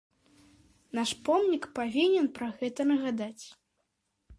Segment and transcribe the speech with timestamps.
[1.01, 3.41] Наш помнік павінен пра гэта нагадаць.